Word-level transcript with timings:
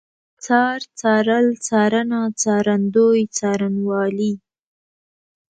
څار، 0.43 0.79
څارل، 0.99 1.47
څارنه، 1.65 2.19
څارندوی، 2.41 3.21
څارنوالي 3.37 4.33